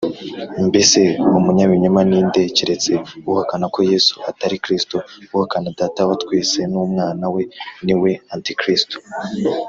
[0.67, 0.99] Mbese
[1.37, 2.91] umunyabinyoma ni nde, keretse
[3.29, 4.95] uhakana ko Yesu atari Kristo?
[5.35, 7.43] Uhakana Data wa twese n’Umwana we,
[7.85, 8.95] ni we Antikristo